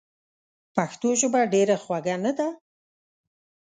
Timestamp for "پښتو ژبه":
0.75-1.41